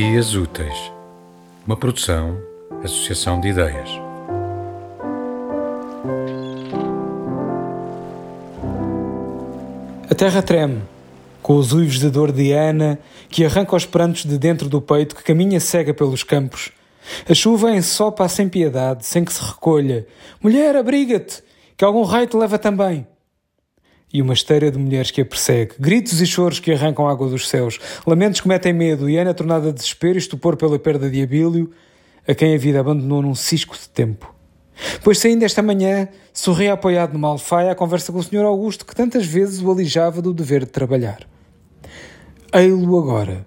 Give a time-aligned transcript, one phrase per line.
[0.00, 0.90] Dias Úteis,
[1.66, 2.40] uma produção,
[2.82, 3.90] associação de ideias.
[10.08, 10.80] A terra treme,
[11.42, 15.14] com os uivos de dor de Ana, que arranca os prantos de dentro do peito,
[15.14, 16.72] que caminha cega pelos campos.
[17.28, 20.06] A chuva ensopa sem piedade, sem que se recolha.
[20.42, 21.42] Mulher, abriga-te,
[21.76, 23.06] que algum raio te leva também
[24.12, 27.48] e uma esteira de mulheres que a persegue, gritos e choros que arrancam água dos
[27.48, 31.22] céus, lamentos que metem medo e Ana tornada a desespero e estupor pela perda de
[31.22, 31.70] Abílio,
[32.26, 34.34] a quem a vida abandonou num cisco de tempo.
[35.04, 38.44] Pois saindo esta manhã, sorria apoiado numa alfaia à conversa com o Sr.
[38.44, 41.26] Augusto que tantas vezes o alijava do dever de trabalhar.
[42.52, 43.46] Ei-lo agora,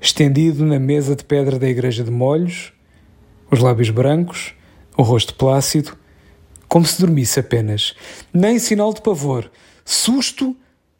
[0.00, 2.72] estendido na mesa de pedra da igreja de molhos,
[3.50, 4.54] os lábios brancos,
[4.96, 5.96] o rosto plácido,
[6.68, 7.94] como se dormisse apenas,
[8.32, 9.50] nem sinal de pavor,
[9.90, 10.54] Susto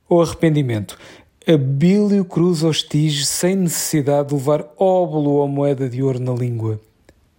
[0.09, 0.99] ou arrependimento?
[1.47, 6.81] Abílio cruza os tigres sem necessidade de levar óbolo ou moeda de ouro na língua.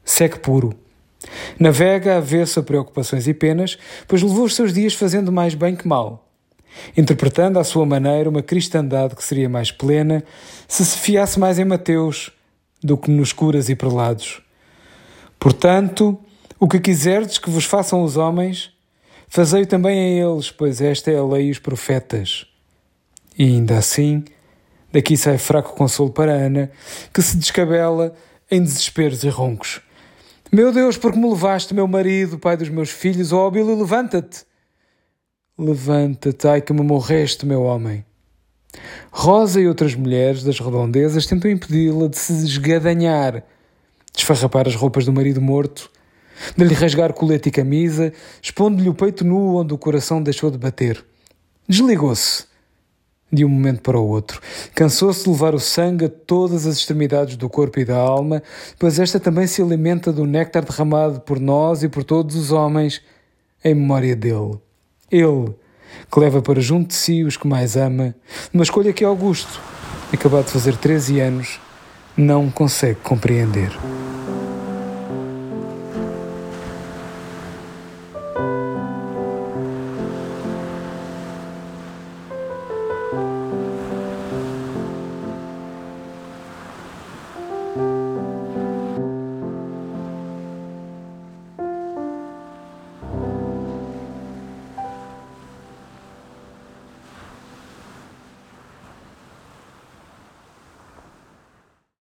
[0.06, 0.76] Segue puro.
[1.60, 5.88] Navega avesso a preocupações e penas, pois levou os seus dias fazendo mais bem que
[5.88, 6.30] mal.
[6.96, 10.24] Interpretando à sua maneira uma cristandade que seria mais plena
[10.68, 12.32] se se fiasse mais em Mateus
[12.80, 14.40] do que nos curas e prelados.
[15.40, 16.16] Portanto,
[16.60, 18.72] o que quiserdes que vos façam os homens,
[19.32, 22.48] Fazei também a eles, pois esta é a lei e os profetas.
[23.38, 24.26] E ainda assim,
[24.92, 26.72] daqui sai fraco consolo para Ana,
[27.14, 28.16] que se descabela
[28.50, 29.82] em desesperos e roncos.
[30.52, 34.46] Meu Deus, por que me levaste, meu marido, pai dos meus filhos, ó oh, levanta-te!
[35.56, 38.04] Levanta-te, ai que me morreste, meu homem.
[39.12, 43.44] Rosa e outras mulheres das redondezas tentam impedi-la de se esgadanhar,
[44.12, 45.92] desfarrapar as roupas do marido morto
[46.56, 50.58] de lhe rasgar colete e camisa, expondo-lhe o peito nu onde o coração deixou de
[50.58, 51.04] bater.
[51.68, 52.48] Desligou-se.
[53.32, 54.42] De um momento para o outro.
[54.74, 58.42] Cansou-se de levar o sangue a todas as extremidades do corpo e da alma,
[58.80, 63.04] pois esta também se alimenta do néctar derramado por nós e por todos os homens
[63.64, 64.58] em memória dele.
[65.12, 65.54] Ele,
[66.12, 68.16] que leva para junto de si os que mais ama,
[68.52, 69.62] uma escolha que Augusto,
[70.12, 71.60] acabado de fazer 13 anos,
[72.18, 73.72] não consegue compreender.